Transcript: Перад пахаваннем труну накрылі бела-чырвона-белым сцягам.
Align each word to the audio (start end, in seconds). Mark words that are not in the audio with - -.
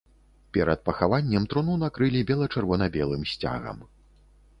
Перад 0.55 0.79
пахаваннем 0.87 1.43
труну 1.51 1.75
накрылі 1.83 2.23
бела-чырвона-белым 2.31 3.27
сцягам. 3.33 3.77